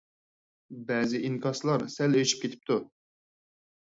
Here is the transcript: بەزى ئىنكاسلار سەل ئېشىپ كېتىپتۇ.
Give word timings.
بەزى 0.87 1.19
ئىنكاسلار 1.27 1.85
سەل 1.97 2.17
ئېشىپ 2.21 2.41
كېتىپتۇ. 2.47 2.79